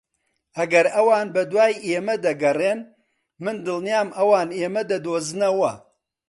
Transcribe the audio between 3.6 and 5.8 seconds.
دڵنیام ئەوان ئێمە دەدۆزنەوە.